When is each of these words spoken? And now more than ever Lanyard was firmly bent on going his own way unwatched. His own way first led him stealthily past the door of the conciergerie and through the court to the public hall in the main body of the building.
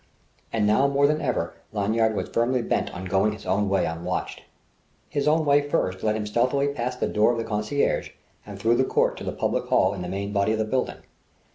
And 0.51 0.65
now 0.65 0.87
more 0.87 1.05
than 1.05 1.21
ever 1.21 1.53
Lanyard 1.71 2.15
was 2.15 2.27
firmly 2.29 2.63
bent 2.63 2.91
on 2.91 3.05
going 3.05 3.33
his 3.33 3.45
own 3.45 3.69
way 3.69 3.85
unwatched. 3.85 4.41
His 5.09 5.27
own 5.27 5.45
way 5.45 5.61
first 5.69 6.01
led 6.01 6.15
him 6.15 6.25
stealthily 6.25 6.69
past 6.69 6.99
the 6.99 7.07
door 7.07 7.31
of 7.33 7.37
the 7.37 7.43
conciergerie 7.43 8.13
and 8.43 8.57
through 8.59 8.77
the 8.77 8.83
court 8.83 9.15
to 9.17 9.23
the 9.23 9.31
public 9.31 9.65
hall 9.65 9.93
in 9.93 10.01
the 10.01 10.09
main 10.09 10.33
body 10.33 10.53
of 10.53 10.57
the 10.57 10.65
building. 10.65 11.01